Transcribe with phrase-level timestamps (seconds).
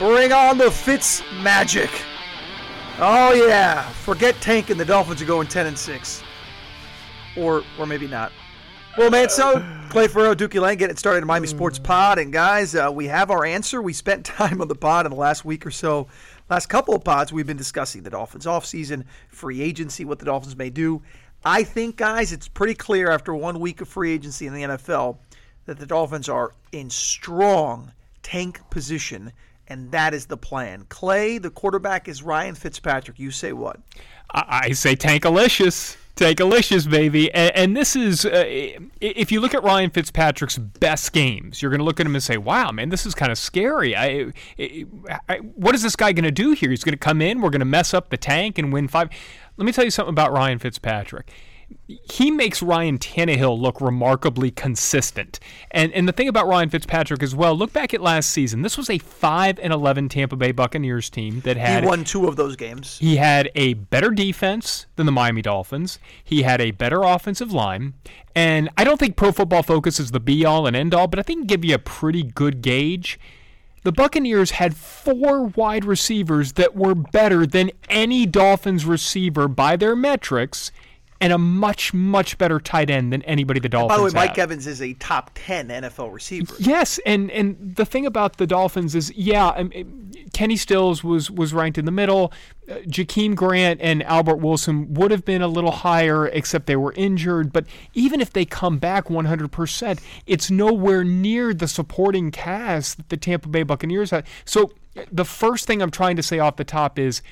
[0.00, 1.90] Bring on the Fitz magic.
[2.98, 4.78] Oh yeah, forget tanking.
[4.78, 6.22] The Dolphins are going 10 and 6,
[7.36, 8.32] or or maybe not.
[8.96, 12.74] Well, man, so Clay Ferraro, Dookie Lane, getting started in Miami Sports Pod, and guys,
[12.74, 13.82] uh, we have our answer.
[13.82, 16.08] We spent time on the pod in the last week or so.
[16.48, 20.56] Last couple of pods, we've been discussing the Dolphins offseason, free agency, what the Dolphins
[20.56, 21.02] may do.
[21.44, 25.18] I think, guys, it's pretty clear after one week of free agency in the NFL
[25.66, 27.92] that the Dolphins are in strong
[28.22, 29.32] tank position,
[29.70, 30.84] and that is the plan.
[30.88, 33.18] Clay, the quarterback, is Ryan Fitzpatrick.
[33.18, 33.78] You say what?
[34.34, 35.96] I, I say tankalicious.
[36.16, 37.32] Tankalicious, baby.
[37.32, 38.44] And, and this is, uh,
[39.00, 42.22] if you look at Ryan Fitzpatrick's best games, you're going to look at him and
[42.22, 43.96] say, wow, man, this is kind of scary.
[43.96, 44.84] I, I,
[45.28, 46.68] I, what is this guy going to do here?
[46.68, 49.08] He's going to come in, we're going to mess up the tank and win five.
[49.56, 51.30] Let me tell you something about Ryan Fitzpatrick
[51.86, 55.40] he makes Ryan Tannehill look remarkably consistent.
[55.70, 58.62] And and the thing about Ryan Fitzpatrick as well, look back at last season.
[58.62, 62.26] This was a 5 and 11 Tampa Bay Buccaneers team that had He won two
[62.26, 62.98] of those games.
[62.98, 65.98] He had a better defense than the Miami Dolphins.
[66.22, 67.94] He had a better offensive line.
[68.34, 71.18] And I don't think Pro Football Focus is the be all and end all, but
[71.18, 73.18] I think give you a pretty good gauge.
[73.82, 79.96] The Buccaneers had four wide receivers that were better than any Dolphins receiver by their
[79.96, 80.70] metrics
[81.20, 83.90] and a much much better tight end than anybody the Dolphins.
[83.90, 83.98] Have.
[83.98, 84.50] By the way, Mike have.
[84.50, 86.54] Evans is a top ten NFL receiver.
[86.58, 89.62] Yes, and and the thing about the Dolphins is, yeah,
[90.32, 92.32] Kenny Stills was was ranked in the middle.
[92.68, 96.94] Uh, Jakeem Grant and Albert Wilson would have been a little higher, except they were
[96.94, 97.52] injured.
[97.52, 103.16] But even if they come back 100%, it's nowhere near the supporting cast that the
[103.16, 104.26] Tampa Bay Buccaneers had.
[104.44, 104.70] So
[105.10, 107.22] the first thing I'm trying to say off the top is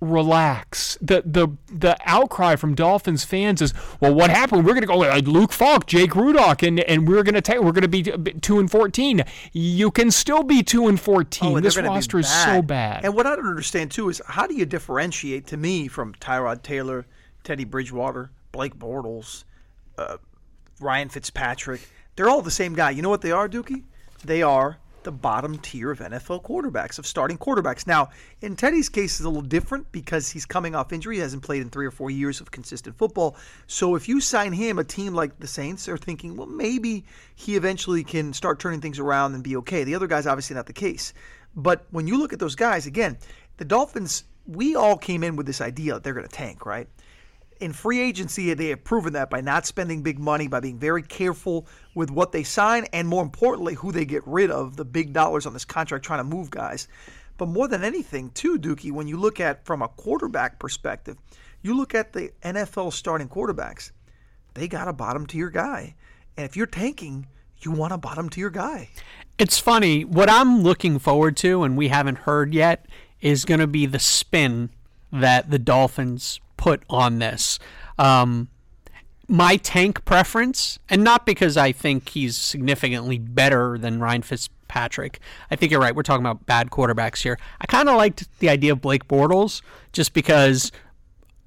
[0.00, 0.96] relax.
[1.00, 4.64] The the the outcry from Dolphins fans is, well, what happened?
[4.64, 7.60] We're going to go like Luke Falk, Jake Rudock, and and we're going to take
[7.60, 9.24] we're going to be two and fourteen.
[9.52, 11.56] You can still be two and fourteen.
[11.56, 13.04] Oh, this roster is so bad.
[13.04, 16.62] And what I don't understand too is how do you differentiate to me from Tyrod
[16.62, 17.06] Taylor,
[17.44, 19.44] Teddy Bridgewater, Blake Bortles,
[19.96, 20.18] uh,
[20.80, 21.88] Ryan Fitzpatrick?
[22.16, 22.90] They're all the same guy.
[22.90, 23.84] You know what they are, Dookie?
[24.24, 27.86] They are the bottom tier of NFL quarterbacks, of starting quarterbacks.
[27.86, 28.10] Now,
[28.40, 31.16] in Teddy's case, it's a little different because he's coming off injury.
[31.16, 33.36] He hasn't played in three or four years of consistent football.
[33.66, 37.04] So if you sign him, a team like the Saints are thinking, well, maybe
[37.34, 39.84] he eventually can start turning things around and be okay.
[39.84, 41.14] The other guy's obviously not the case.
[41.54, 43.18] But when you look at those guys, again,
[43.56, 46.88] the Dolphins, we all came in with this idea that they're going to tank, right?
[47.60, 51.02] In free agency, they have proven that by not spending big money, by being very
[51.02, 55.12] careful with what they sign, and more importantly, who they get rid of, the big
[55.12, 56.88] dollars on this contract trying to move guys.
[57.36, 61.16] But more than anything, too, Dookie, when you look at from a quarterback perspective,
[61.62, 63.92] you look at the NFL starting quarterbacks,
[64.54, 65.94] they got a bottom tier guy.
[66.36, 67.26] And if you're tanking,
[67.60, 68.90] you want a bottom tier guy.
[69.38, 70.04] It's funny.
[70.04, 72.86] What I'm looking forward to, and we haven't heard yet,
[73.20, 74.70] is going to be the spin
[75.12, 77.58] that the Dolphins put on this.
[77.98, 78.48] Um,
[79.28, 85.20] my tank preference, and not because I think he's significantly better than Ryan Fitzpatrick.
[85.50, 85.94] I think you're right.
[85.94, 87.38] We're talking about bad quarterbacks here.
[87.60, 89.60] I kind of liked the idea of Blake Bortles
[89.92, 90.72] just because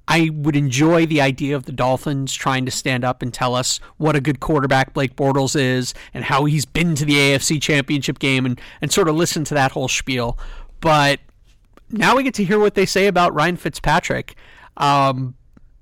[0.06, 3.80] I would enjoy the idea of the Dolphins trying to stand up and tell us
[3.96, 8.18] what a good quarterback Blake Bortles is and how he's been to the AFC Championship
[8.18, 10.38] game and, and sort of listen to that whole spiel.
[10.80, 11.20] But
[11.90, 14.36] now we get to hear what they say about Ryan Fitzpatrick.
[14.76, 15.34] Um,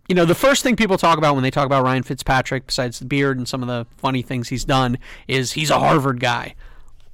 [0.09, 2.99] you know, the first thing people talk about when they talk about Ryan Fitzpatrick, besides
[2.99, 6.57] the beard and some of the funny things he's done, is he's a Harvard guy.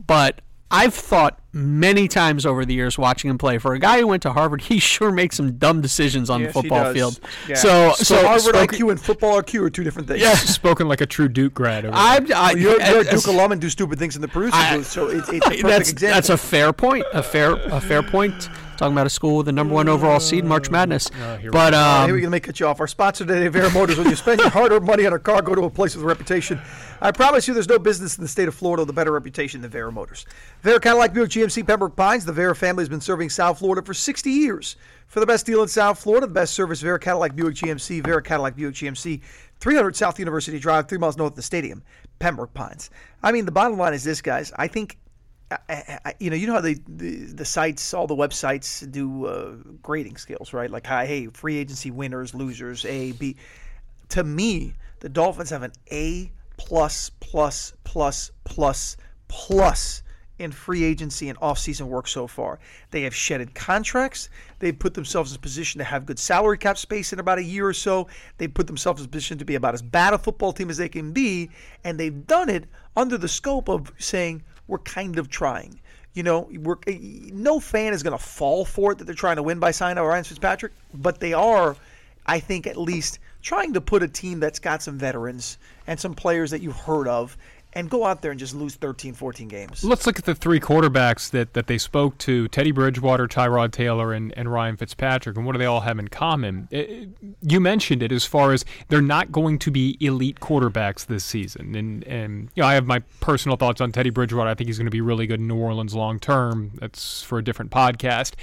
[0.04, 3.56] But I've thought many times over the years watching him play.
[3.58, 6.52] For a guy who went to Harvard, he sure makes some dumb decisions on yes,
[6.52, 7.18] the football field.
[7.48, 7.56] Yeah.
[7.56, 10.20] So, so, so Harvard spoken, IQ and football IQ are two different things.
[10.20, 11.86] Yeah, spoken like a true Duke grad.
[11.86, 12.36] Over I, there.
[12.36, 14.76] I, well, you're, you're a Duke alum and do stupid things in the producer I-
[14.76, 16.14] booth, so it's, it's a perfect that's example.
[16.14, 17.06] that's a fair point.
[17.12, 18.50] A fair a fair point.
[18.76, 21.08] Talking about a school with the number one overall seed, March Madness.
[21.08, 22.78] here we but Uh, um, here we're going to make cut you off.
[22.78, 23.96] Our sponsor today, Vera Motors.
[23.96, 26.06] When you spend your hard-earned money on a car, go to a place with a
[26.06, 26.60] reputation.
[27.00, 29.62] I promise you, there's no business in the state of Florida with a better reputation
[29.62, 30.26] than Vera Motors.
[30.62, 32.24] They're kind of like Buick GMC Pembroke Pines.
[32.24, 34.76] The Vera family has been serving South Florida for 60 years.
[35.06, 38.04] For the best deal in South Florida, the best service, Vera Cadillac Buick GMC.
[38.04, 39.20] Vera Cadillac Buick GMC,
[39.60, 41.82] 300 South University Drive, three miles north of the stadium,
[42.18, 42.90] Pembroke Pines.
[43.22, 44.52] I mean, the bottom line is this, guys.
[44.56, 44.98] I think
[45.50, 49.26] I, I, you know, you know how the, the the sites, all the websites do
[49.26, 50.70] uh, grading scales, right?
[50.70, 53.36] Like, hey, free agency winners, losers, A, B.
[54.10, 58.96] To me, the Dolphins have an A plus plus plus plus
[59.28, 60.02] plus
[60.38, 62.58] in free agency and offseason work so far.
[62.90, 64.28] They have shedded contracts.
[64.58, 67.44] They've put themselves in a position to have good salary cap space in about a
[67.44, 68.06] year or so.
[68.38, 70.76] They've put themselves in a position to be about as bad a football team as
[70.76, 71.50] they can be.
[71.84, 72.64] And they've done it
[72.96, 75.80] under the scope of saying, we're kind of trying.
[76.14, 76.98] You know, we're, eh,
[77.32, 80.02] no fan is going to fall for it that they're trying to win by signing
[80.02, 81.76] Ryan Fitzpatrick, but they are,
[82.24, 86.14] I think, at least trying to put a team that's got some veterans and some
[86.14, 87.36] players that you've heard of
[87.76, 89.84] and go out there and just lose 13, 14 games.
[89.84, 94.14] Let's look at the three quarterbacks that, that they spoke to Teddy Bridgewater, Tyrod Taylor,
[94.14, 95.36] and, and Ryan Fitzpatrick.
[95.36, 96.68] And what do they all have in common?
[96.70, 97.10] It,
[97.42, 101.74] you mentioned it as far as they're not going to be elite quarterbacks this season.
[101.76, 104.48] And, and you know, I have my personal thoughts on Teddy Bridgewater.
[104.48, 106.72] I think he's going to be really good in New Orleans long term.
[106.80, 108.36] That's for a different podcast.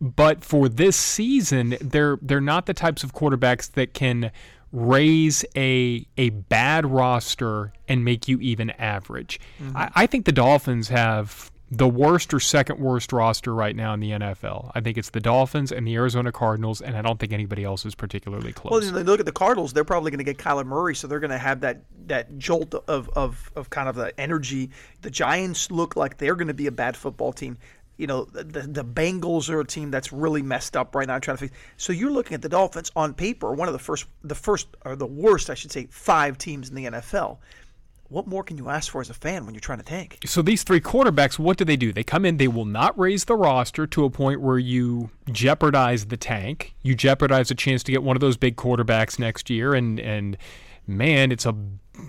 [0.00, 4.30] But for this season, they're they're not the types of quarterbacks that can
[4.72, 9.40] raise a a bad roster and make you even average.
[9.60, 9.76] Mm-hmm.
[9.76, 14.00] I, I, think the Dolphins have the worst or second worst roster right now in
[14.00, 14.72] the NFL.
[14.74, 17.86] I think it's the Dolphins and the Arizona Cardinals, and I don't think anybody else
[17.86, 18.92] is particularly close.
[18.92, 21.30] Well, look at the Cardinals; they're probably going to get Kyler Murray, so they're going
[21.30, 24.70] to have that that jolt of, of of kind of the energy.
[25.02, 27.58] The Giants look like they're going to be a bad football team
[28.00, 31.36] you know, the, the Bengals are a team that's really messed up right now trying
[31.36, 31.58] to fix.
[31.76, 34.96] So you're looking at the Dolphins on paper, one of the first, the first or
[34.96, 37.36] the worst, I should say, five teams in the NFL.
[38.08, 40.18] What more can you ask for as a fan when you're trying to tank?
[40.24, 41.92] So these three quarterbacks, what do they do?
[41.92, 46.06] They come in, they will not raise the roster to a point where you jeopardize
[46.06, 46.74] the tank.
[46.80, 50.38] You jeopardize a chance to get one of those big quarterbacks next year, and and
[50.86, 51.54] man, it's a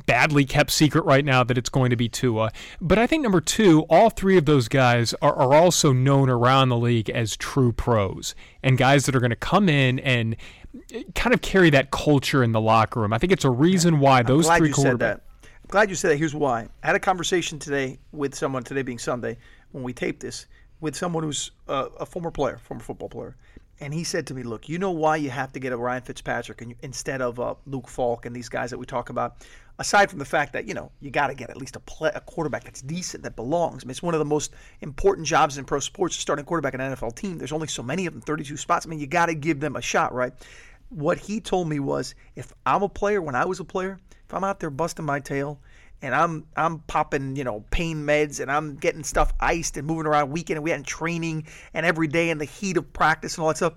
[0.05, 2.51] badly kept secret right now that it's going to be Tua.
[2.79, 6.69] But I think number two, all three of those guys are, are also known around
[6.69, 10.35] the league as true pros and guys that are going to come in and
[11.15, 13.13] kind of carry that culture in the locker room.
[13.13, 15.21] I think it's a reason why those I'm glad three you said that.
[15.43, 16.17] I'm glad you said that.
[16.17, 16.67] Here's why.
[16.83, 19.37] I had a conversation today with someone, today being Sunday,
[19.71, 20.47] when we taped this,
[20.79, 23.35] with someone who's a, a former player, former football player
[23.81, 26.03] and he said to me, "Look, you know why you have to get a Ryan
[26.03, 29.37] Fitzpatrick you, instead of uh, Luke Falk and these guys that we talk about
[29.79, 32.11] aside from the fact that you know you got to get at least a, play,
[32.13, 33.83] a quarterback that's decent that belongs.
[33.83, 36.15] I mean, it's one of the most important jobs in pro sports.
[36.15, 37.37] Starting quarterback in an NFL team.
[37.37, 38.85] There's only so many of them, 32 spots.
[38.85, 40.33] I mean, you got to give them a shot, right?
[40.89, 44.33] What he told me was, if I'm a player, when I was a player, if
[44.33, 45.59] I'm out there busting my tail
[46.01, 50.05] and I'm I'm popping you know pain meds and I'm getting stuff iced and moving
[50.05, 53.43] around weekend and we had training and every day in the heat of practice and
[53.43, 53.73] all that stuff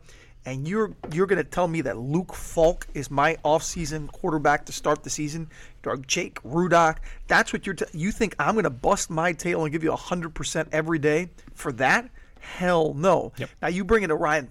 [0.46, 4.72] and you're you're going to tell me that Luke Falk is my offseason quarterback to
[4.72, 5.48] start the season,
[5.84, 9.64] or Jake Rudock, that's what you're t- you think I'm going to bust my tail
[9.64, 12.10] and give you 100% every day for that?
[12.40, 13.32] Hell no.
[13.38, 13.50] Yep.
[13.62, 14.48] Now you bring in a Ryan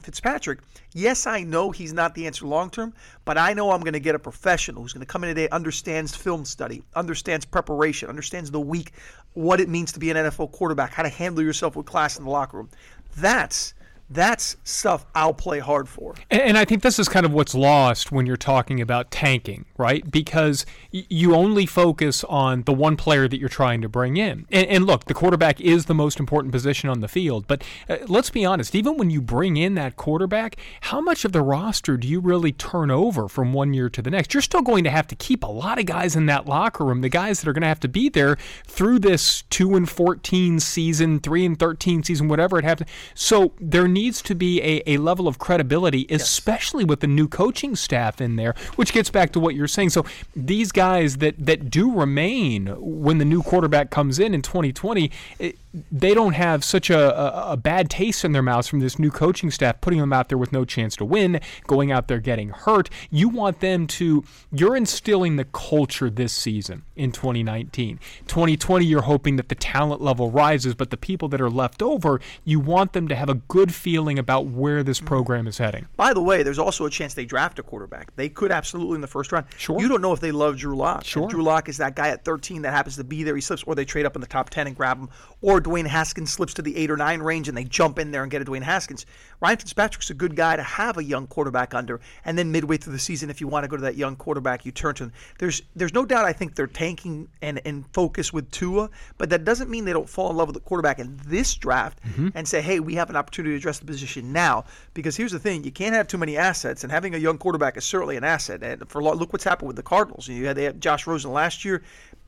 [0.00, 0.60] Fitzpatrick.
[0.92, 2.94] Yes, I know he's not the answer long term,
[3.24, 5.48] but I know I'm going to get a professional who's going to come in today,
[5.48, 8.92] understands film study, understands preparation, understands the week,
[9.32, 12.24] what it means to be an NFL quarterback, how to handle yourself with class in
[12.24, 12.70] the locker room.
[13.16, 13.74] That's
[14.14, 16.14] that's stuff I'll play hard for.
[16.30, 20.08] And, I think this is kind of what's lost when you're talking about tanking, right?
[20.08, 24.46] Because you only focus on the one player that you're trying to bring in.
[24.50, 27.48] And, and look, the quarterback is the most important position on the field.
[27.48, 31.32] But uh, let's be honest, even when you bring in that quarterback, how much of
[31.32, 34.32] the roster do you really turn over from one year to the next?
[34.32, 37.00] You're still going to have to keep a lot of guys in that locker room,
[37.00, 40.60] the guys that are going to have to be there through this 2 and 14
[40.60, 42.88] season, 3 and 13 season, whatever it happens.
[43.14, 46.88] So there needs to be a, a level of credibility, especially yes.
[46.88, 49.90] with the new coaching staff in there, which gets back to what you're saying.
[49.90, 50.04] So
[50.34, 55.58] these guys that, that do remain when the new quarterback comes in in 2020, it,
[55.90, 59.10] they don't have such a, a, a, bad taste in their mouths from this new
[59.10, 62.50] coaching staff, putting them out there with no chance to win, going out there getting
[62.50, 62.88] hurt.
[63.10, 67.98] You want them to, you're instilling the culture this season in 2019.
[68.28, 72.20] 2020, you're hoping that the talent level rises, but the people that are left over,
[72.44, 75.08] you want them to have a good feeling about where this mm-hmm.
[75.08, 75.86] program is heading.
[75.96, 78.14] By the way, there's also a chance they draft a quarterback.
[78.14, 79.46] They could absolutely in the first round.
[79.56, 79.80] Sure.
[79.80, 81.04] You don't know if they love Drew Lock.
[81.04, 81.28] Sure.
[81.28, 83.34] Drew Lock is that guy at 13 that happens to be there.
[83.34, 85.08] He slips, or they trade up in the top 10 and grab him,
[85.42, 88.22] or Dwayne Haskins slips to the eight or nine range and they jump in there
[88.22, 89.06] and get a Dwayne Haskins.
[89.40, 92.92] Ryan Fitzpatrick's a good guy to have a young quarterback under, and then midway through
[92.92, 95.12] the season, if you want to go to that young quarterback, you turn to him.
[95.38, 99.44] There's there's no doubt I think they're tanking and, and focus with Tua, but that
[99.44, 102.28] doesn't mean they don't fall in love with the quarterback in this draft mm-hmm.
[102.34, 104.64] and say, hey, we have an opportunity to address the position now.
[104.94, 107.76] Because here's the thing, you can't have too many assets, and having a young quarterback
[107.76, 108.62] is certainly an asset.
[108.62, 110.28] And for look what's happened with the Cardinals.
[110.28, 111.82] You had they had Josh Rosen last year.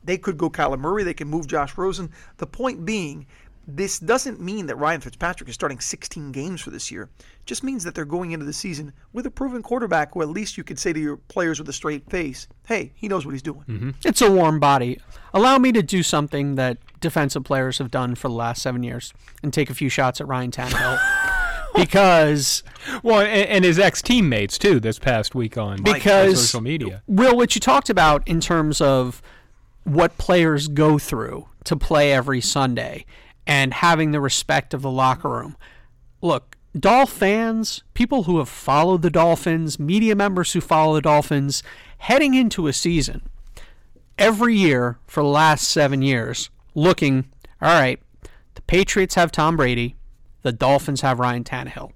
[0.07, 1.03] They could go Kyler Murray.
[1.03, 2.09] They can move Josh Rosen.
[2.37, 3.27] The point being
[3.67, 7.09] this doesn't mean that Ryan Fitzpatrick is starting 16 games for this year.
[7.19, 10.29] It just means that they're going into the season with a proven quarterback who at
[10.29, 13.33] least you could say to your players with a straight face, hey, he knows what
[13.33, 13.65] he's doing.
[13.67, 13.89] Mm-hmm.
[14.05, 15.01] It's a warm body.
[15.33, 19.13] Allow me to do something that defensive players have done for the last seven years
[19.43, 21.33] and take a few shots at Ryan Tannehill.
[21.75, 22.63] because
[23.03, 24.79] well, and, and his ex teammates too.
[24.79, 27.03] This past week on because social media.
[27.07, 29.21] Will, what you talked about in terms of
[29.87, 33.05] what players go through to play every Sunday
[33.45, 35.55] and having the respect of the locker room.
[36.21, 41.63] Look, Doll fans, people who have followed the Dolphins, media members who follow the Dolphins,
[41.99, 43.21] heading into a season
[44.17, 47.99] every year for the last seven years, looking, all right,
[48.55, 49.95] the Patriots have Tom Brady,
[50.41, 51.91] the Dolphins have Ryan Tannehill.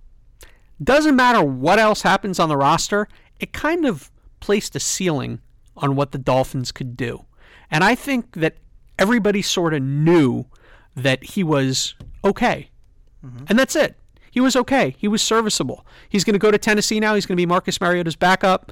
[0.82, 3.08] Doesn't matter what else happens on the roster,
[3.40, 5.42] it kind of placed a ceiling
[5.76, 7.26] on what the Dolphins could do.
[7.72, 8.58] And I think that
[9.00, 10.46] everybody sort of knew
[10.96, 12.70] that he was okay.
[13.26, 13.46] Mm-hmm.
[13.48, 13.96] And that's it.
[14.30, 14.96] He was okay.
[14.98, 15.86] He was serviceable.
[16.10, 17.16] He's going to go to Tennessee now.
[17.16, 18.72] He's going to be Marcus Mariota's backup.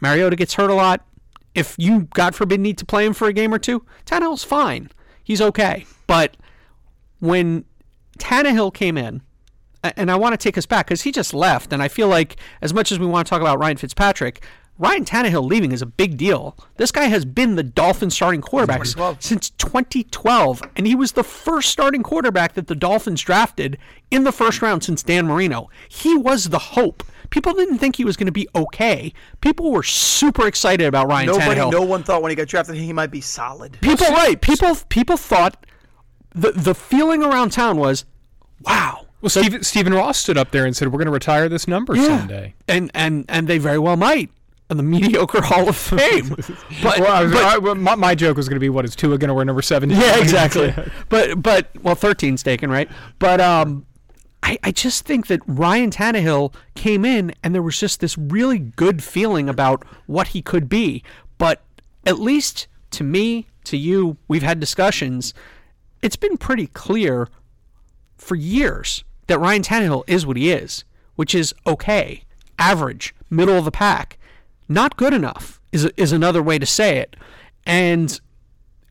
[0.00, 1.04] Mariota gets hurt a lot.
[1.54, 4.90] If you, God forbid, need to play him for a game or two, Tannehill's fine.
[5.22, 5.86] He's okay.
[6.06, 6.36] But
[7.20, 7.64] when
[8.18, 9.22] Tannehill came in,
[9.84, 12.36] and I want to take us back because he just left, and I feel like
[12.60, 14.42] as much as we want to talk about Ryan Fitzpatrick,
[14.78, 16.56] Ryan Tannehill leaving is a big deal.
[16.76, 19.22] This guy has been the Dolphins starting quarterback 2012.
[19.22, 23.78] since 2012, and he was the first starting quarterback that the Dolphins drafted
[24.10, 25.68] in the first round since Dan Marino.
[25.88, 27.04] He was the hope.
[27.30, 29.12] People didn't think he was going to be okay.
[29.40, 31.72] People were super excited about Ryan Nobody, Tannehill.
[31.72, 33.78] no one thought when he got drafted he might be solid.
[33.82, 34.40] People, right?
[34.40, 35.64] People, people thought
[36.34, 38.04] the the feeling around town was,
[38.62, 39.06] wow.
[39.20, 41.94] Well, Stephen, Stephen Ross stood up there and said, "We're going to retire this number
[41.94, 44.30] someday." and and and they very well might
[44.72, 46.28] in the mediocre Hall of Fame.
[46.82, 48.96] but, Well, I was, but- I- my, my joke was going to be, "What is
[48.96, 49.96] Tua going to wear number 17?
[49.98, 50.74] yeah, exactly.
[51.08, 52.90] but but well, 13's taken, right?
[53.20, 53.86] But um,
[54.42, 58.58] I I just think that Ryan Tannehill came in and there was just this really
[58.58, 61.04] good feeling about what he could be.
[61.38, 61.62] But
[62.04, 65.32] at least to me, to you, we've had discussions.
[66.02, 67.28] It's been pretty clear
[68.16, 70.82] for years that Ryan Tannehill is what he is,
[71.14, 72.24] which is okay,
[72.58, 74.18] average, middle of the pack.
[74.68, 77.16] Not good enough is is another way to say it.
[77.66, 78.20] And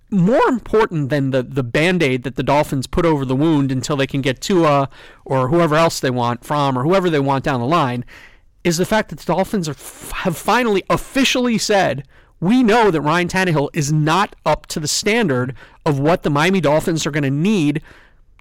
[0.09, 4.07] more important than the the band-aid that the Dolphins put over the wound until they
[4.07, 4.89] can get Tua
[5.25, 8.03] or whoever else they want from or whoever they want down the line
[8.63, 9.75] is the fact that the Dolphins are,
[10.17, 12.05] have finally officially said
[12.41, 16.59] we know that Ryan Tannehill is not up to the standard of what the Miami
[16.59, 17.81] Dolphins are going to need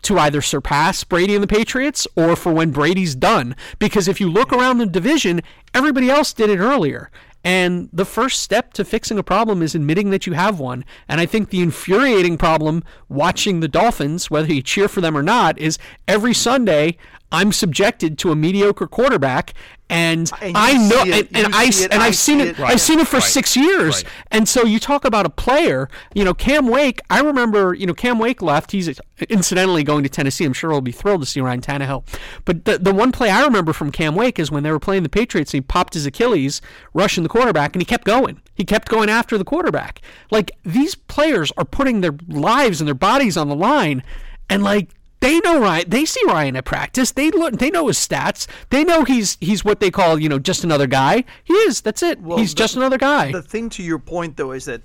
[0.02, 3.56] to either surpass Brady and the Patriots or for when Brady's done.
[3.78, 5.42] Because if you look around the division,
[5.74, 7.10] everybody else did it earlier.
[7.42, 10.84] And the first step to fixing a problem is admitting that you have one.
[11.08, 15.22] And I think the infuriating problem watching the Dolphins, whether you cheer for them or
[15.22, 16.98] not, is every Sunday
[17.32, 19.54] I'm subjected to a mediocre quarterback.
[19.88, 22.14] And, And I know, see it, and, and you I see it, and I I've
[22.16, 22.58] seen see it.
[22.58, 22.60] it.
[22.60, 23.24] I've seen it for Right.
[23.24, 23.96] six years.
[24.04, 24.12] Right.
[24.30, 27.00] And so you talk about a player, you know, Cam Wake.
[27.10, 28.70] I remember, you know, Cam Wake left.
[28.70, 30.44] He's incidentally going to Tennessee.
[30.44, 32.04] I'm sure he'll be thrilled to see Ryan Tannehill.
[32.44, 35.02] But the, the one play I remember from Cam Wake is when they were playing
[35.02, 35.50] the Patriots.
[35.50, 36.60] He popped his Achilles,
[36.94, 38.40] rushing the quarterback, and he kept going.
[38.54, 40.00] He kept going after the quarterback.
[40.30, 44.04] Like these players are putting their lives and their bodies on the line,
[44.48, 45.88] and like they know Ryan.
[45.88, 47.12] They see Ryan at practice.
[47.12, 47.58] They look.
[47.58, 48.46] They know his stats.
[48.70, 51.24] They know he's he's what they call you know just another guy.
[51.44, 51.80] He is.
[51.82, 52.20] That's it.
[52.20, 53.32] Well, he's the- just another guy.
[53.32, 54.82] The thing to your point, though, is that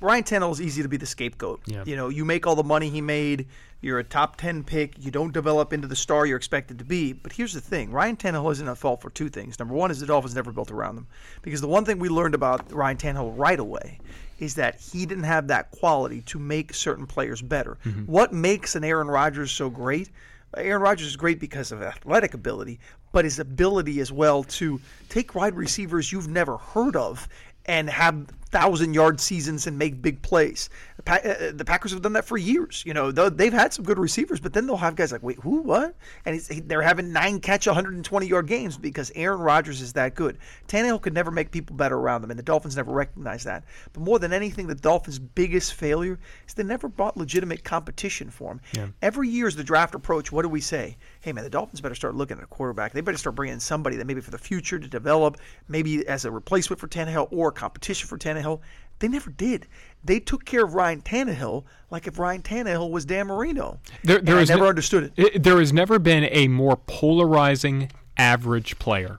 [0.00, 1.60] Ryan Tannehill is easy to be the scapegoat.
[1.66, 1.84] Yeah.
[1.86, 3.46] You know, you make all the money he made.
[3.80, 4.94] You're a top ten pick.
[4.98, 7.12] You don't develop into the star you're expected to be.
[7.12, 9.58] But here's the thing: Ryan Tannehill isn't at fault for two things.
[9.58, 11.06] Number one is the Dolphins never built around him,
[11.42, 13.98] because the one thing we learned about Ryan Tannehill right away
[14.38, 17.78] is that he didn't have that quality to make certain players better.
[17.84, 18.04] Mm-hmm.
[18.04, 20.10] What makes an Aaron Rodgers so great?
[20.56, 22.80] Aaron Rodgers is great because of athletic ability,
[23.12, 27.28] but his ability as well to take wide receivers you've never heard of
[27.66, 30.70] and have thousand yard seasons and make big plays.
[31.04, 32.82] The, uh, the Packers have done that for years.
[32.86, 35.62] You know, they've had some good receivers, but then they'll have guys like, wait, who,
[35.62, 35.94] what?
[36.24, 40.14] And he's, he, they're having nine catch, 120 yard games because Aaron Rodgers is that
[40.14, 40.38] good.
[40.68, 43.64] Tannehill could never make people better around them, and the Dolphins never recognized that.
[43.92, 48.52] But more than anything, the Dolphins' biggest failure is they never brought legitimate competition for
[48.52, 48.60] him.
[49.02, 50.96] Every year as the draft approach, what do we say?
[51.20, 52.92] Hey, man, the Dolphins better start looking at a quarterback.
[52.92, 55.38] They better start bringing in somebody that maybe for the future to develop,
[55.68, 58.60] maybe as a replacement for Tannehill or competition for Tannehill.
[59.00, 59.66] They never did.
[60.04, 63.80] They took care of Ryan Tannehill like if Ryan Tannehill was Dan Marino.
[64.04, 65.12] There, there I never no- understood it.
[65.16, 69.18] it- There has never been a more polarizing average player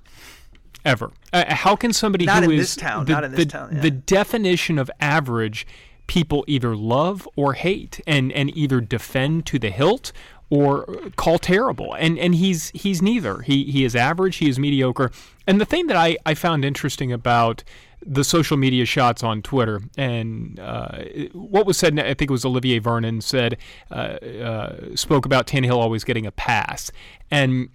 [0.86, 1.12] ever.
[1.34, 2.36] Uh, how can somebody who is.
[2.36, 3.82] Not who in is this town, the, not in this the, town, yeah.
[3.82, 5.68] the definition of average
[6.08, 10.12] people either love or hate and and either defend to the hilt
[10.50, 10.84] or
[11.16, 15.10] call terrible and and he's he's neither he he is average he is mediocre
[15.48, 17.64] and the thing that I I found interesting about
[18.06, 19.82] the social media shots on Twitter.
[19.98, 21.04] And uh,
[21.34, 23.58] what was said I think it was Olivier Vernon said
[23.92, 26.92] uh, uh, spoke about Tannehill always getting a pass.
[27.30, 27.70] And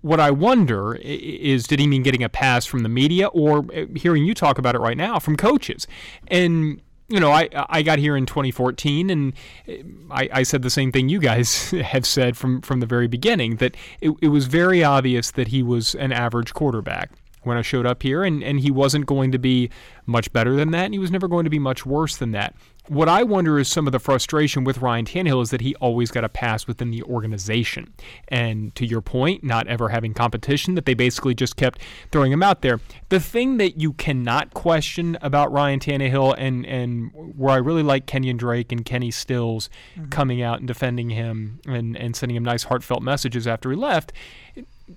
[0.00, 3.86] what I wonder is did he mean getting a pass from the media or uh,
[3.94, 5.86] hearing you talk about it right now from coaches?
[6.28, 9.32] And you know, I I got here in 2014, and
[10.10, 13.56] I, I said the same thing you guys have said from from the very beginning
[13.56, 17.10] that it, it was very obvious that he was an average quarterback
[17.42, 19.70] when I showed up here, and, and he wasn't going to be
[20.06, 22.54] much better than that, and he was never going to be much worse than that.
[22.88, 26.10] What I wonder is some of the frustration with Ryan Tannehill is that he always
[26.10, 27.92] got a pass within the organization.
[28.28, 31.80] And to your point, not ever having competition, that they basically just kept
[32.10, 32.80] throwing him out there.
[33.10, 38.06] The thing that you cannot question about Ryan Tannehill and, and where I really like
[38.06, 40.08] Kenyan Drake and Kenny Stills mm-hmm.
[40.08, 44.14] coming out and defending him and, and sending him nice heartfelt messages after he left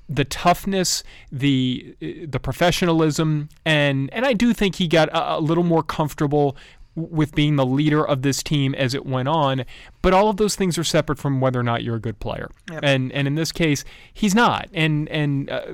[0.09, 5.63] the toughness, the the professionalism, and and I do think he got a, a little
[5.63, 6.55] more comfortable
[6.95, 9.63] with being the leader of this team as it went on.
[10.01, 12.49] But all of those things are separate from whether or not you're a good player.
[12.71, 12.79] Yep.
[12.83, 14.69] And and in this case, he's not.
[14.73, 15.73] And and uh,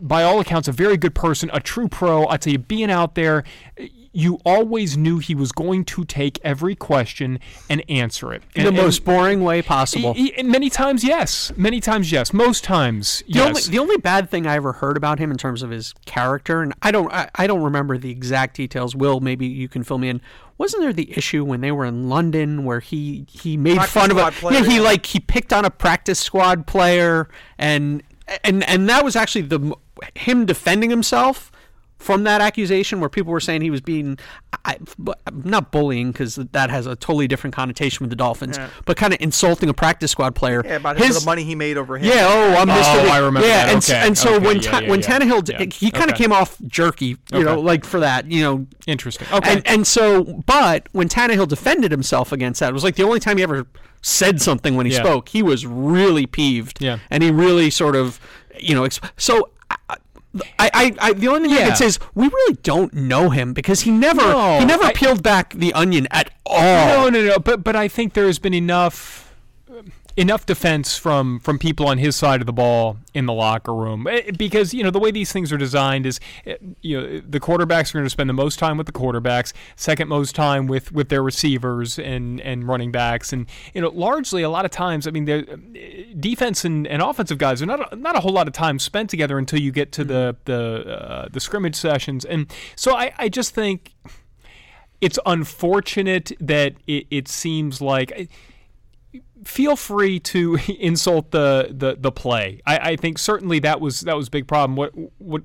[0.00, 2.26] by all accounts, a very good person, a true pro.
[2.26, 3.44] I'd say being out there,
[4.16, 8.74] you always knew he was going to take every question and answer it in and,
[8.74, 10.14] the most boring way possible.
[10.14, 11.52] He, he, many times, yes.
[11.54, 12.32] Many times, yes.
[12.32, 13.46] Most times, the yes.
[13.46, 16.62] Only, the only bad thing I ever heard about him in terms of his character,
[16.62, 18.96] and I don't, I, I don't remember the exact details.
[18.96, 20.22] Will, maybe you can fill me in.
[20.58, 24.10] Wasn't there the issue when they were in London where he he made practice fun
[24.10, 28.02] of a player, yeah he like he picked on a practice squad player and
[28.42, 29.74] and and that was actually the
[30.14, 31.52] him defending himself
[31.98, 34.18] from that accusation where people were saying he was being
[34.64, 34.78] I,
[35.32, 38.68] not bullying because that has a totally different connotation with the Dolphins, yeah.
[38.84, 40.62] but kind of insulting a practice squad player.
[40.64, 42.04] Yeah, about his, the money he made over him.
[42.04, 43.04] Yeah, oh, I'm Mr.
[43.04, 43.74] Oh, I remember yeah, that.
[43.74, 44.06] And, okay.
[44.06, 44.46] and so okay.
[44.46, 45.18] when yeah, ta- yeah, when yeah.
[45.18, 45.66] Tannehill, yeah.
[45.72, 46.24] he kind of okay.
[46.24, 47.44] came off jerky, you okay.
[47.44, 48.66] know, like for that, you know.
[48.86, 49.28] Interesting.
[49.32, 49.52] Okay.
[49.54, 53.20] And, and so, but when Tannehill defended himself against that, it was like the only
[53.20, 53.66] time he ever
[54.02, 55.02] said something when he Yeah.
[55.02, 55.28] spoke.
[55.28, 56.80] He was really peeved.
[56.80, 56.98] Yeah.
[57.10, 58.20] And he really sort of,
[58.58, 59.50] you know, exp- so.
[60.58, 61.66] I, I, I, the only thing I Yeah.
[61.68, 64.92] can say is we really don't know him because he never No, he never I-
[64.92, 66.60] peeled back the onion at all.
[66.60, 67.38] No, no, no.
[67.38, 69.25] But but I think there's been enough
[70.16, 74.06] enough defense from from people on his side of the ball in the locker room.
[74.06, 77.38] Eh, because you know the way these things are designed is eh, you know the
[77.38, 80.90] quarterbacks are going to spend the most time with the quarterbacks second most time with
[80.92, 83.32] with their receivers and and running backs.
[83.32, 87.02] And you know largely a lot of times I mean the eh, defense and, and
[87.02, 89.70] offensive guys are not a, not a whole lot of time spent together until you
[89.70, 92.24] get to the the uh, the scrimmage sessions.
[92.24, 93.94] And so I I just think
[95.00, 98.30] it's unfortunate that it, it seems like
[99.46, 102.60] feel free to insult the the, the play.
[102.66, 104.76] I, I think certainly that was that was a big problem.
[104.76, 105.42] What what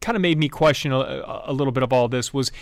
[0.00, 2.52] kind of made me question a, a little bit of all this was,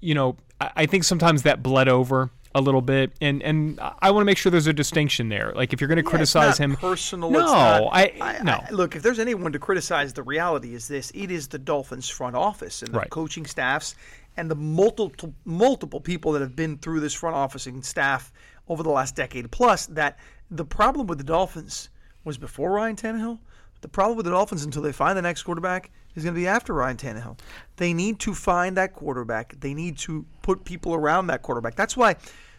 [0.00, 4.10] you know, I, I think sometimes that bled over a little bit, and and I
[4.10, 5.52] want to make sure there's a distinction there.
[5.54, 7.30] Like if you're going to Yeah, criticize him, Personal.
[7.30, 8.64] no, not, I, no.
[8.72, 12.34] look, if there's anyone to criticize, the reality is this: it is the Dolphins front
[12.34, 13.10] office and the Right.
[13.10, 13.94] coaching staffs
[14.36, 18.32] and the multiple multiple people that have been through this front office and staff
[18.68, 19.86] over the last decade plus.
[19.86, 20.18] That
[20.50, 21.90] the problem with the Dolphins
[22.24, 23.38] was before Ryan Tannehill.
[23.80, 26.46] The problem with the Dolphins until they find the next quarterback is going to be
[26.46, 27.38] after Ryan Tannehill.
[27.76, 29.54] They need to find that quarterback.
[29.58, 31.76] They need to put people around that quarterback.
[31.76, 32.16] That's why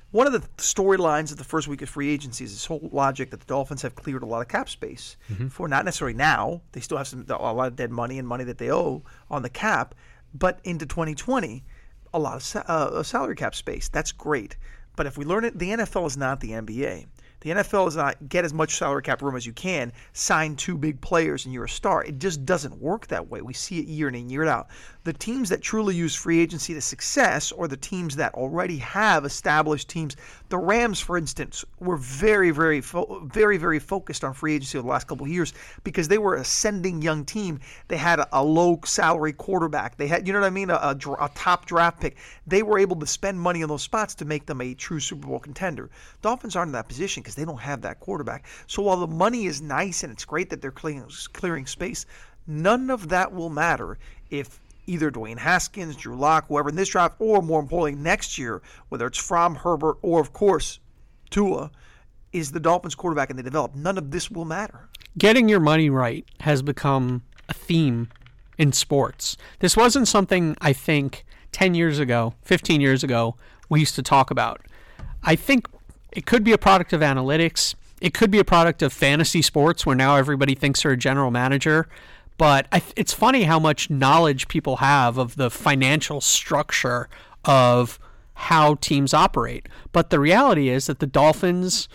[0.10, 3.30] one of the storylines of the first week of free agency is this whole logic
[3.30, 5.16] that the Dolphins have cleared a lot of cap space
[5.50, 6.62] for not necessarily now.
[6.72, 9.42] They still have some a lot of dead money and money that they owe on
[9.44, 9.94] the cap,
[10.34, 11.64] but into 2020,
[12.14, 13.88] a lot of sa- uh, salary cap space.
[13.90, 14.58] That's great.
[14.96, 17.06] But if we learn it, the NFL is not the NBA.
[17.42, 20.78] The NFL is not get as much salary cap room as you can, sign two
[20.78, 22.04] big players, and you're a star.
[22.04, 23.42] It just doesn't work that way.
[23.42, 24.68] We see it year in and year out.
[25.04, 29.26] The teams that truly use free agency to success, or the teams that already have
[29.26, 30.16] established teams,
[30.50, 34.86] the Rams, for instance, were very, very, fo- very, very focused on free agency over
[34.86, 37.60] the last couple of years because they were ascending young team.
[37.88, 39.98] They had a, a low salary quarterback.
[39.98, 42.18] They had, you know what I mean, a, a, a top draft pick.
[42.46, 45.28] They were able to spend money on those spots to make them a true Super
[45.28, 45.90] Bowl contender.
[46.22, 48.46] Dolphins aren't in that position because they don't have that quarterback.
[48.68, 52.06] So while the money is nice and it's great that they're clearing, clearing space,
[52.46, 53.98] none of that will matter
[54.30, 58.62] if either Dwayne Haskins, Drew Lock, whoever in this draft, or more importantly next year,
[58.90, 60.80] whether it's from Herbert or of course
[61.30, 61.72] Tua,
[62.34, 63.76] is the Dolphins quarterback and they develop.
[63.76, 64.88] None of this will matter.
[65.18, 68.10] getting your money right has become a theme
[68.58, 69.36] in sports.
[69.60, 73.36] This wasn't something I think 10 years ago, 15 years ago,
[73.70, 74.62] we used to talk about.
[75.24, 75.68] I think
[76.12, 77.76] it could be a product of analytics.
[78.00, 81.32] It could be a product of fantasy sports where now everybody thinks they're a general
[81.32, 81.88] manager.
[82.42, 87.08] But I, it's funny how much knowledge people have of the financial structure
[87.46, 88.00] of
[88.34, 89.70] how teams operate.
[89.92, 91.88] But the reality is that the Dolphins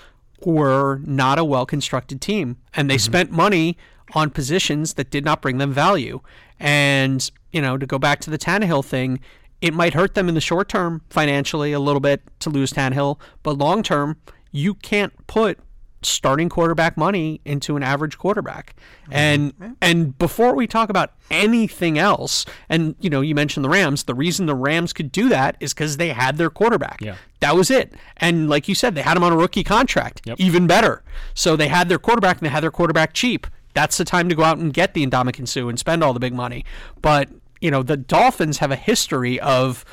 [0.45, 3.11] were not a well constructed team and they mm-hmm.
[3.11, 3.77] spent money
[4.15, 6.21] on positions that did not bring them value.
[6.61, 9.19] And, you know, to go back to the Tannehill thing,
[9.61, 13.19] it might hurt them in the short term financially a little bit to lose Tannehill,
[13.43, 14.17] but long term,
[14.53, 15.59] you can't put
[16.07, 18.75] starting quarterback money into an average quarterback.
[19.05, 19.13] Mm-hmm.
[19.13, 24.05] And and before we talk about anything else, and you know, you mentioned the Rams,
[24.05, 27.01] the reason the Rams could do that is cuz they had their quarterback.
[27.01, 27.17] Yeah.
[27.41, 27.95] That was it.
[28.17, 30.23] And like you said, they had him on a rookie contract.
[30.25, 30.41] Yep.
[30.41, 31.03] Even better.
[31.35, 33.47] So they had their quarterback and they had their quarterback cheap.
[33.75, 36.21] That's the time to go out and get the Ndamukong Suh and spend all the
[36.21, 36.65] big money.
[37.03, 37.29] But,
[37.61, 39.85] you know, the Dolphins have a history of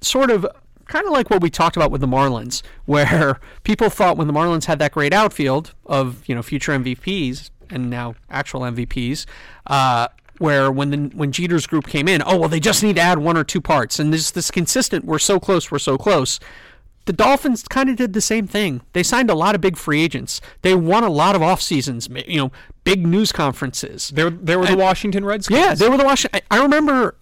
[0.00, 0.46] sort of
[0.86, 4.32] kind of like what we talked about with the Marlins, where people thought when the
[4.32, 9.26] Marlins had that great outfield of you know future MVPs and now actual MVPs,
[9.66, 13.02] uh, where when the when Jeter's group came in, oh well, they just need to
[13.02, 15.04] add one or two parts, and this this consistent.
[15.04, 15.70] We're so close.
[15.70, 16.38] We're so close.
[17.04, 18.80] The Dolphins kind of did the same thing.
[18.92, 20.40] They signed a lot of big free agents.
[20.62, 22.52] They won a lot of off seasons, you know,
[22.84, 24.12] big news conferences.
[24.14, 25.58] There, there were the Washington Redskins.
[25.58, 26.40] Yeah, they were the Washington.
[26.48, 27.16] I, I remember,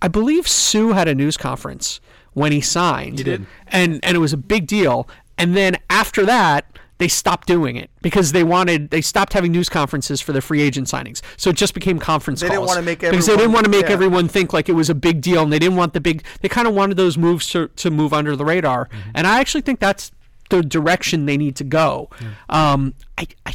[0.00, 2.00] I believe Suh had a news conference
[2.36, 3.16] when he signed.
[3.18, 3.46] He did.
[3.68, 5.08] and and it was a big deal.
[5.38, 6.66] And then after that,
[6.98, 10.60] they stopped doing it because they wanted they stopped having news conferences for the free
[10.60, 11.22] agent signings.
[11.38, 13.70] So it just became conference They didn't calls wanna make because they didn't want to
[13.70, 13.92] make yeah.
[13.94, 16.22] everyone think like it was a big deal, and they didn't want the big.
[16.42, 19.10] They kind of wanted those moves to to move under the radar, Mm-hmm.
[19.14, 20.12] and I actually think that's
[20.50, 22.08] the direction they need to go.
[22.50, 23.54] Um, I, I,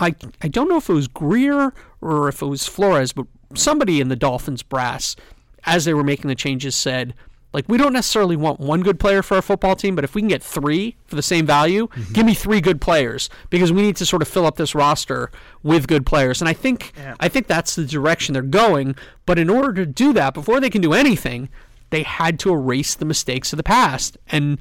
[0.00, 4.00] I, I don't know if it was Grier or if it was Flores, but somebody
[4.00, 5.14] in the Dolphins brass,
[5.66, 7.12] as they were making the changes, said,
[7.52, 10.22] like, we don't necessarily want one good player for our football team, but if we
[10.22, 12.12] can get three for the same value, mm-hmm.
[12.12, 15.30] give me three good players because we need to sort of fill up this roster
[15.62, 16.40] with good players.
[16.40, 18.96] And I think I think that's the direction they're going.
[19.26, 21.48] But in order to do that, before they can do anything,
[21.90, 24.16] they had to erase the mistakes of the past.
[24.28, 24.58] And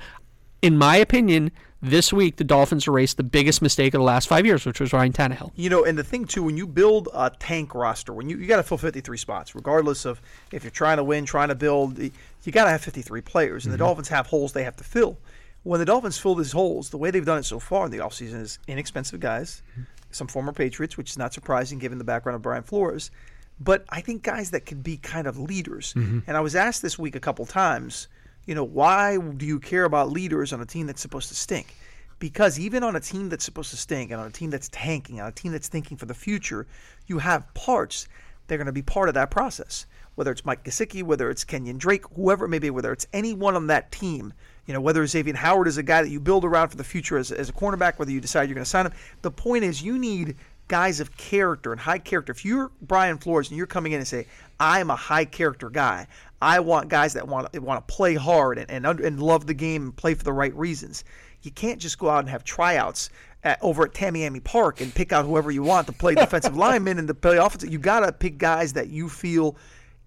[0.62, 1.52] in my opinion,
[1.82, 4.94] this week the Dolphins erased the biggest mistake of the last five years, which was
[4.94, 5.52] Ryan Tannehill.
[5.56, 8.48] You know, and the thing too, when you build a tank roster, when you you
[8.48, 11.98] got to fill 53 spots, regardless of if you're trying to win, trying to build,
[11.98, 13.86] you got to have 53 players, and the mm-hmm.
[13.86, 15.18] Dolphins have holes they have to fill.
[15.64, 18.00] When the Dolphins fill these holes, the way they've done it so far in the
[18.00, 19.84] offseason is inexpensive guys, mm-hmm.
[20.12, 23.12] some former Patriots, which is not surprising given the background of Brian Flores,
[23.60, 25.94] but I think guys that could be kind of leaders.
[25.94, 26.20] Mm-hmm.
[26.26, 28.08] And I was asked this week a couple times,
[28.46, 31.76] you know, why do you care about leaders on a team that's supposed to stink?
[32.20, 35.20] Because even on a team that's supposed to stink and on a team that's tanking,
[35.20, 36.68] on a team that's thinking for the future,
[37.08, 38.08] you have parts
[38.48, 39.86] that are going to be part of that process.
[40.16, 43.56] Whether it's Mike Gesicki, whether it's Kenyan Drake, whoever it may be, whether it's anyone
[43.56, 44.34] on that team,
[44.66, 47.18] you know, whether Xavier Howard is a guy that you build around for the future
[47.18, 48.94] as, as a cornerback, whether you decide you're going to sign him.
[49.22, 50.36] The point is, you need
[50.72, 52.32] guys of character and high character.
[52.32, 54.26] If you're Brian Flores and you're coming in and say,
[54.58, 56.08] "I'm a high character guy.
[56.42, 59.48] I want guys that want to, want to play hard and and, under, and love
[59.48, 61.04] the game and play for the right reasons."
[61.42, 63.10] You can't just go out and have tryouts
[63.44, 67.00] at, over at Tamiami Park and pick out whoever you want to play defensive lineman
[67.00, 67.70] and to play offensive.
[67.70, 69.58] You got to pick guys that you feel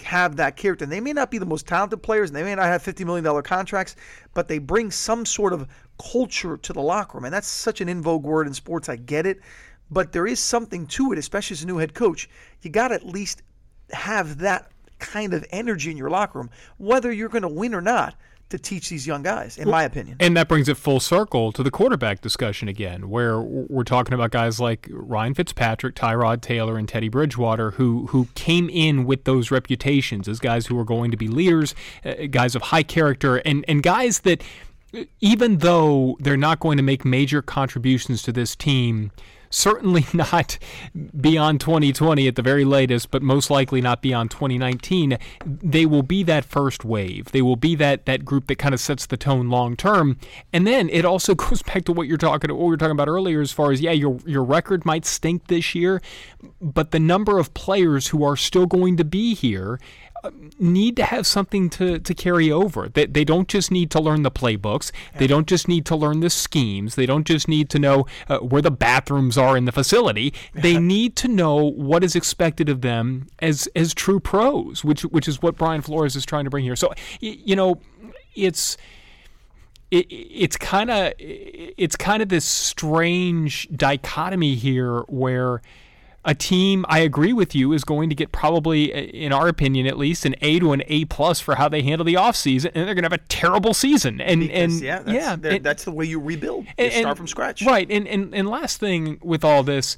[0.03, 0.85] have that character.
[0.85, 3.05] And they may not be the most talented players and they may not have $50
[3.05, 3.96] million contracts,
[4.33, 7.24] but they bring some sort of culture to the locker room.
[7.27, 8.88] And that's such an in vogue word in sports.
[8.88, 9.40] I get it.
[9.94, 12.28] But there is something to it, especially as a new head coach.
[12.62, 13.42] You got to at least
[13.92, 17.80] have that kind of energy in your locker room, whether you're going to win or
[17.80, 18.14] not,
[18.50, 20.16] to teach these young guys, in my opinion.
[20.20, 24.30] And that brings it full circle to the quarterback discussion again, where we're talking about
[24.30, 29.50] guys like Ryan Fitzpatrick, Tyrod Taylor, and Teddy Bridgewater, who who came in with those
[29.50, 33.64] reputations as guys who were going to be leaders, uh, guys of high character, and
[33.66, 34.42] and guys that
[35.20, 39.11] even though they're not going to make major contributions to this team,
[39.55, 40.59] certainly not
[41.19, 46.23] beyond 2020 at the very latest, but most likely not beyond 2019, they will be
[46.25, 47.31] that first wave.
[47.33, 50.19] They will be that that group that kind of sets the tone long term.
[50.53, 53.09] And then it also goes back to what you're talking what we were talking about
[53.09, 56.01] earlier as far as yeah, your your record might stink this year,
[56.61, 59.79] but the number of players who are still going to be here
[60.59, 62.89] need to have something to, to carry over.
[62.89, 64.91] They, they don't just need to learn the playbooks.
[65.17, 66.95] They don't just need to learn the schemes.
[66.95, 70.35] They don't just need to know uh, where the bathrooms are in the facility.
[70.55, 75.29] They need to know what is expected of them as as true pros, which which
[75.29, 76.77] is what Brian Flores is trying to bring here.
[76.77, 77.81] So you know,
[78.35, 78.77] it's
[79.91, 85.63] it, it's kind of it's kind of this strange dichotomy here where
[86.25, 89.99] a team I agree with you is going to get probably in our opinion at
[89.99, 92.95] least an A to an A plus for how they handle the offseason and they're
[92.95, 95.91] going to have a terrible season and Because, and yeah, that's, yeah and- that's the
[95.93, 96.65] way you rebuild.
[96.65, 97.63] You and- start and- from scratch.
[97.63, 97.91] Right.
[97.91, 99.97] And, and and last thing with all this,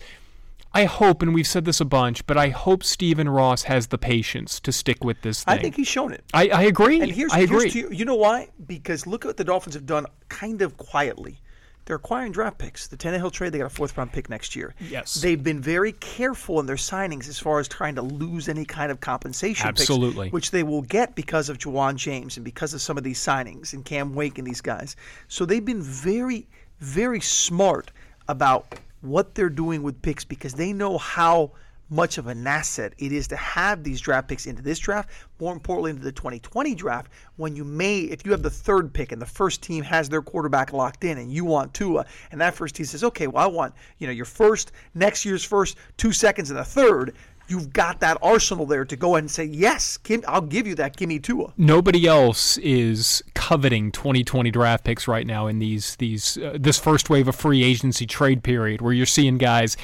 [0.74, 3.96] I hope, and we've said this a bunch, but I hope Stephen Ross has the
[3.96, 5.54] patience to stick with this thing.
[5.54, 6.22] I think he's shown it.
[6.34, 7.00] I, I agree.
[7.00, 7.60] And here's, I agree.
[7.70, 8.50] here's you, you know why?
[8.66, 11.40] Because look at what the Dolphins have done kind of quietly.
[11.86, 12.88] They're acquiring draft picks.
[12.88, 14.74] The Tannehill trade, they got a fourth round pick next year.
[14.90, 15.14] Yes.
[15.14, 18.90] They've been very careful in their signings as far as trying to lose any kind
[18.90, 20.30] of compensation picks, Absolutely.
[20.30, 23.72] which they will get because of Ja'Wuan James and because of some of these signings
[23.72, 24.96] and Cam Wake and these guys.
[25.28, 26.48] So they've been very,
[26.80, 27.92] very smart
[28.28, 31.52] about what they're doing with picks because they know how
[31.88, 35.10] much of an asset it is to have these draft picks into this draft.
[35.40, 39.12] More importantly, into the 2020 draft, when you may, if you have the third pick
[39.12, 42.54] and the first team has their quarterback locked in and you want Tua, and that
[42.54, 46.12] first team says, okay, well, I want, you know, your first, next year's first, two
[46.12, 47.14] seconds, and a third.
[47.48, 50.74] You've got that arsenal there to go ahead and say, yes, Kim, I'll give you
[50.76, 50.96] that.
[51.00, 51.52] Me Tua.
[51.56, 57.08] Nobody else is coveting 2020 draft picks right now in these these uh, this first
[57.10, 59.76] wave of free agency trade period where you're seeing guys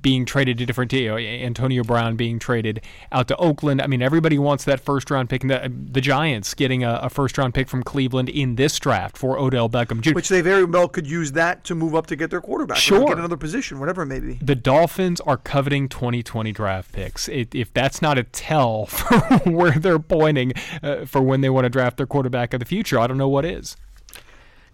[0.00, 2.80] being traded to different you know, Antonio Brown being traded
[3.12, 3.80] out to Oakland.
[3.82, 7.10] I mean, everybody wants that first round pick, and the, the Giants getting a, a
[7.10, 10.14] first round pick from Cleveland in this draft for Odell Beckham Jr.
[10.14, 12.78] Which they very well could use that to move up to get their quarterback.
[12.78, 13.06] or Sure.
[13.06, 14.34] Get another position, whatever it may be.
[14.42, 17.03] the Dolphins are coveting 2020 draft picks.
[17.28, 19.18] It, if that's not a tell for
[19.50, 22.98] where they're pointing uh, for when they want to draft their quarterback of the future,
[22.98, 23.76] I don't know what is.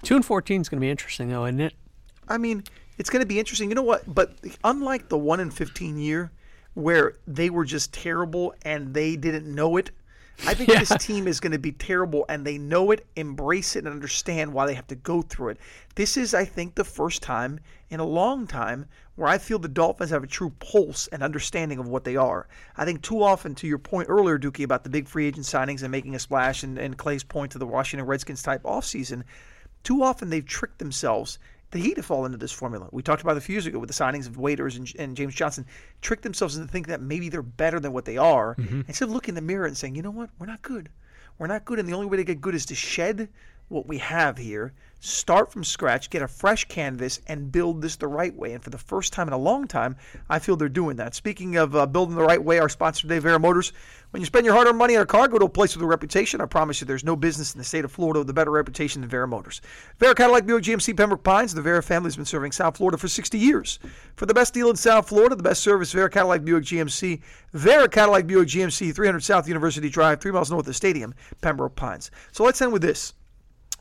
[0.03, 1.75] Two and fourteen is going to be interesting, though, isn't it?
[2.29, 2.64] I mean,
[2.99, 3.69] it's going to be interesting.
[3.69, 4.03] You know what?
[4.12, 6.31] But unlike the one and fifteen year,
[6.75, 9.90] where they were just terrible and they didn't know it,
[10.46, 13.81] I think this team is going to be terrible and they know it, embrace it,
[13.81, 15.59] and understand why they have to go through it.
[15.94, 19.68] This is, I think, the first time in a long time where I feel the
[19.68, 22.48] Dolphins have a true pulse and understanding of what they are.
[22.76, 25.83] I think too often, to your point earlier, Dookie, about the big free agent signings
[25.83, 29.24] and making a splash, and, and Clay's point to the Washington Redskins type offseason,
[29.83, 31.38] too often they've tricked themselves.
[31.73, 32.89] The Heat have fallen into this formula.
[32.91, 35.17] We talked about it a few years ago with the signings of Waiters and, and
[35.17, 35.67] James Johnson.
[36.01, 38.57] Tricked themselves into thinking that maybe they're better than what they are.
[38.57, 38.83] Mm-hmm.
[38.89, 40.89] Instead of looking in the mirror and saying, you know what, we're not good.
[41.39, 41.79] We're not good.
[41.79, 43.29] And the only way to get good is to shed
[43.71, 48.07] what we have here, start from scratch, get a fresh canvas, and build this the
[48.07, 48.53] right way.
[48.53, 49.97] And for the first time in a long time,
[50.29, 51.15] I feel they're doing that.
[51.15, 53.73] Speaking of uh, building the right way, our sponsor today, Vera Motors.
[54.11, 55.87] When you spend your hard-earned money on a car, go to a place with a
[55.87, 56.41] reputation.
[56.41, 59.03] I promise you, there's no business in the state of Florida with a better reputation
[59.03, 59.61] than Vera Motors.
[60.01, 61.55] Vera Cadillac Buick GMC Pembroke Pines.
[61.55, 63.79] The Vera family has been serving South Florida for 60 years.
[64.17, 67.23] For the best deal in South Florida, the best service, Vera Cadillac Buick GMC.
[67.53, 71.77] Vera Cadillac Buick GMC, 300 South University Drive, three miles north of the stadium, Pembroke
[71.77, 72.11] Pines.
[72.33, 73.15] So let's end with this.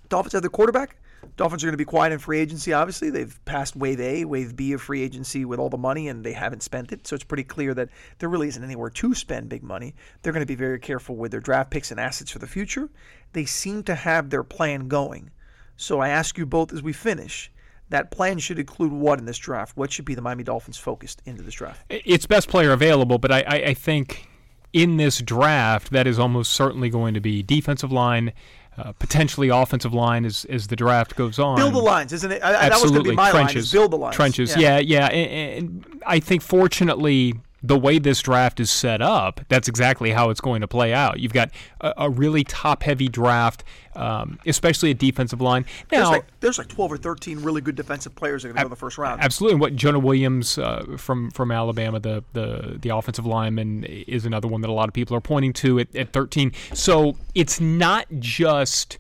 [0.10, 0.98] Dolphins have the quarterback.
[1.36, 3.10] Dolphins are going to be quiet in free agency, obviously.
[3.10, 6.34] They've passed wave A, wave B of free agency with all the money, and they
[6.34, 7.06] haven't spent it.
[7.08, 9.96] So it's pretty clear that there really isn't anywhere to spend big money.
[10.22, 12.90] They're going to be very careful with their draft picks and assets for the future.
[13.34, 15.32] They seem to have their plan going.
[15.76, 17.52] So I ask you both as we finish
[17.90, 19.76] that plan should include what in this draft?
[19.76, 21.84] What should be the Miami Dolphins focused into this draft?
[21.90, 24.28] It's best player available, but I, I, I think
[24.74, 28.32] in this draft, that is almost certainly going to be defensive line,
[28.80, 31.58] uh, potentially offensive line as, as the draft goes on.
[31.58, 32.42] Build the lines, isn't it?
[32.44, 33.74] I, I- that was going to Absolutely, be my trenches.
[33.74, 33.80] line.
[33.82, 34.16] Build the lines.
[34.16, 35.08] Trenches, yeah, yeah.
[35.08, 40.30] And, and I think fortunately, the way this draft is set up, that's exactly how
[40.30, 41.20] it's going to play out.
[41.20, 43.64] You've got a, a really top-heavy draft,
[43.96, 45.66] um, especially a defensive line.
[45.90, 48.58] There's Now, like there's like 12 or 13 really good defensive players that are going
[48.58, 49.22] to go in the first round.
[49.22, 49.54] Absolutely.
[49.56, 54.48] And what Jonah Williams uh, from from Alabama, the, the the offensive lineman, is another
[54.48, 56.54] one that a lot of people are pointing to at, at 13.
[56.74, 58.98] So it's not just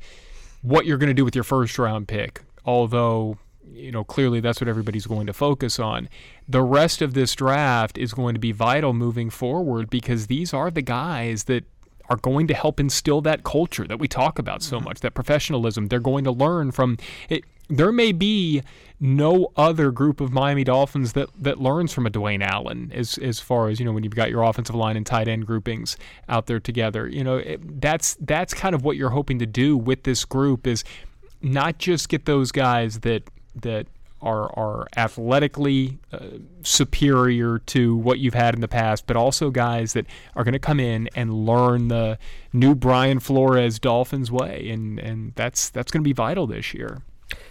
[0.61, 3.37] what you're going to do with your first round pick, although
[3.79, 6.09] you know clearly that's what everybody's going to focus on.
[6.47, 10.69] The rest of this draft is going to be vital moving forward because these are
[10.69, 11.65] the guys that
[12.09, 14.85] are going to help instill that culture that we talk about so mm-hmm.
[14.85, 15.87] much, that professionalism.
[15.87, 16.97] They're going to learn from
[17.29, 17.43] it.
[17.71, 18.63] There may be
[18.99, 23.39] no other group of Miami Dolphins that, that learns from a Dwayne Allen as as
[23.39, 25.95] far as you know when you've got your offensive line and tight end groupings
[26.27, 27.07] out there together.
[27.07, 30.65] You know it, that's that's kind of what you're hoping to do with this group
[30.65, 30.83] is
[31.41, 33.23] not just get those guys that
[33.61, 33.87] that
[34.21, 36.19] are are athletically uh,
[36.61, 40.59] superior to what you've had in the past, but also guys that are going to
[40.59, 42.17] come in and learn the
[42.51, 47.01] new Brian Flores Dolphins way, and and that's that's going to be vital this year.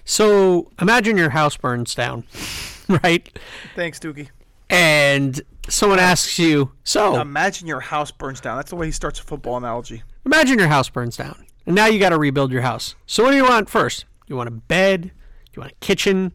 [0.05, 2.25] So imagine your house burns down,
[3.03, 3.29] right?
[3.75, 4.29] Thanks, Dookie.
[4.71, 8.57] And someone asks you, so Imagine your house burns down.
[8.57, 10.03] That's the way he starts a football analogy.
[10.27, 11.47] imagine your house burns down.
[11.65, 12.95] And now you got to rebuild your house.
[13.07, 14.05] So what do you want first?
[14.27, 15.13] You want a bed?
[15.59, 16.31] You want a kitchen?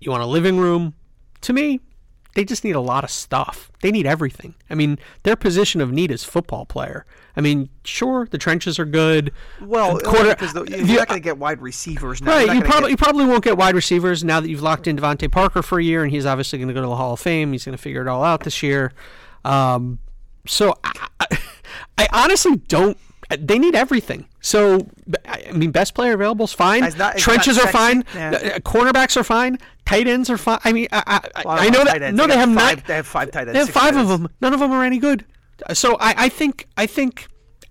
[0.00, 0.92] You want a living room?
[1.40, 1.80] To me,
[2.34, 3.72] they just need a lot of stuff.
[3.80, 4.54] They need everything.
[4.68, 7.06] I mean, their position of need is football player.
[7.34, 9.32] I mean, sure, the trenches are good.
[9.62, 12.32] Well, Quarter- because the, you're the- not going to get wide receivers now.
[12.32, 14.98] Right, you probably get- you probably won't get wide receivers now that you've locked in
[14.98, 17.20] DeVante Parker for a year, and he's obviously going to go to the Hall of
[17.20, 17.52] Fame.
[17.52, 18.92] He's going to figure it all out this year.
[19.42, 20.00] Um,
[20.46, 21.38] so I, I,
[21.96, 22.98] I honestly don't.
[23.38, 24.26] They need everything.
[24.40, 24.86] So
[25.26, 26.80] I mean, best player available is fine.
[26.96, 28.04] Not- Trenches are fine.
[28.14, 28.30] Yeah.
[28.30, 29.58] Uh, Cornerbacks are fine.
[29.86, 30.58] Tight ends are fine.
[30.64, 31.02] I mean, I,
[31.34, 32.02] I, Well, I know that.
[32.02, 32.16] ends.
[32.16, 32.86] No, They they have five- not.
[32.86, 34.28] they have five tight ends, They have five of them.
[34.40, 35.24] None of them are any good.
[35.74, 37.26] So I, I think I think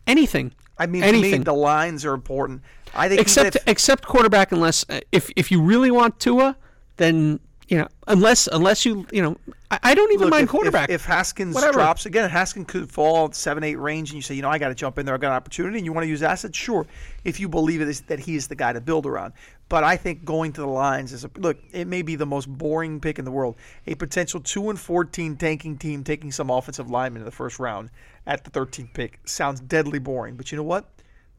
[0.08, 0.54] anything.
[0.78, 1.42] I mean, anything.
[1.42, 2.62] me, the lines are important.
[2.94, 6.56] I think except if, except quarterback unless uh, if if you really want Tua,
[6.98, 7.40] then
[7.70, 9.38] you know unless unless you you know
[9.72, 10.90] I, I don't even Look, mind if, quarterback.
[10.90, 11.74] If, if Haskins Whatever.
[11.74, 14.70] drops again, Haskins could fall seven, eight range, and you say, you know, I got
[14.70, 15.14] to jump in there.
[15.14, 16.58] I got an opportunity, and you want to use assets.
[16.58, 16.88] Sure,
[17.24, 19.34] if you believe it is, that he is the guy to build around.
[19.70, 21.60] But I think going to the lines is a look.
[21.72, 23.58] It may be the most boring pick in the world.
[23.86, 27.92] A potential two and fourteen tanking team taking some offensive lineman in the first round
[28.26, 30.36] at the 13th pick sounds deadly boring.
[30.36, 30.86] But you know what?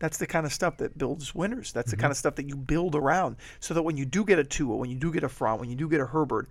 [0.01, 1.73] That's the kind of stuff that builds winners.
[1.73, 2.03] That's the mm-hmm.
[2.03, 4.77] kind of stuff that you build around, so that when you do get a Tua,
[4.77, 6.49] when you do get a Fromm, when you do get a Herbert,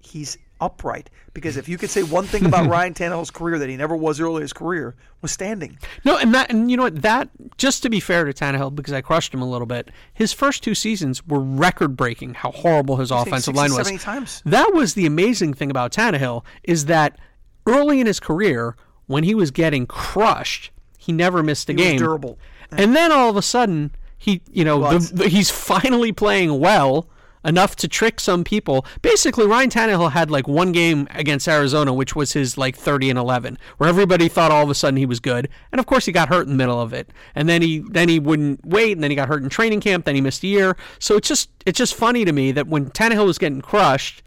[0.00, 1.10] he's upright.
[1.32, 4.20] Because if you could say one thing about Ryan Tannehill's career that he never was
[4.20, 5.78] early in his career, was standing.
[6.04, 8.92] No, and that and you know what that just to be fair to Tannehill because
[8.92, 9.90] I crushed him a little bit.
[10.12, 12.34] His first two seasons were record breaking.
[12.34, 13.90] How horrible his offensive line was.
[14.02, 14.42] times.
[14.44, 17.18] That was the amazing thing about Tannehill is that
[17.66, 21.98] early in his career when he was getting crushed, he never missed a was game.
[21.98, 22.38] durable.
[22.72, 27.08] And then all of a sudden, he you know the, the, he's finally playing well
[27.44, 28.84] enough to trick some people.
[29.02, 33.18] Basically, Ryan Tannehill had like one game against Arizona, which was his like 30 and
[33.18, 36.12] 11, where everybody thought all of a sudden he was good, and of course he
[36.12, 39.02] got hurt in the middle of it, and then he then he wouldn't wait, and
[39.02, 40.76] then he got hurt in training camp, then he missed a year.
[40.98, 44.22] So it's just it's just funny to me that when Tannehill was getting crushed.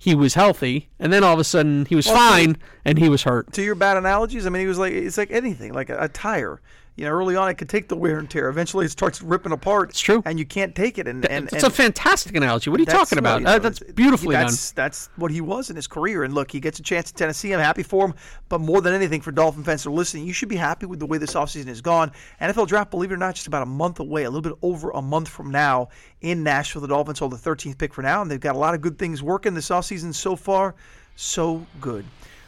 [0.00, 3.24] He was healthy, and then all of a sudden he was fine, and he was
[3.24, 3.52] hurt.
[3.54, 6.08] To your bad analogies, I mean, he was like it's like anything, like a, a
[6.08, 6.60] tire.
[6.98, 8.48] You know, early on it could take the wear and tear.
[8.48, 9.90] Eventually, it starts ripping apart.
[9.90, 10.20] It's true.
[10.26, 11.06] and you can't take it.
[11.06, 12.70] And and, it's a fantastic analogy.
[12.70, 13.40] What are you talking about?
[13.40, 14.46] you Uh, that's beautifully done.
[14.46, 16.24] that's, That's what he was in his career.
[16.24, 17.54] And look, he gets a chance in Tennessee.
[17.54, 18.14] I'm happy for him.
[18.48, 20.98] But more than anything, for Dolphin fans who are listening, you should be happy with
[20.98, 22.10] the way this offseason has gone.
[22.40, 24.90] NFL draft, believe it or not, just about a month away, a little bit over
[24.90, 26.82] a month from now in Nashville.
[26.82, 28.98] The Dolphins hold the 13th pick for now, and they've got a lot of good
[28.98, 30.74] things working this offseason so far.
[31.14, 32.04] So good.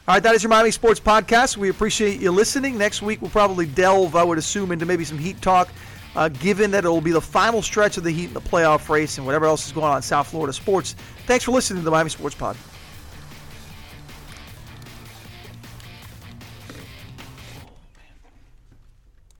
[0.08, 1.56] All right, that is your Miami Sports Podcast.
[1.56, 2.76] We appreciate you listening.
[2.76, 5.68] Next week, we'll probably delve, I would assume, into maybe some Heat talk,
[6.16, 8.88] uh, given that it will be the final stretch of the Heat in the playoff
[8.88, 10.96] race and whatever else is going on in South Florida sports.
[11.26, 12.56] Thanks for listening to the Miami Sports Pod.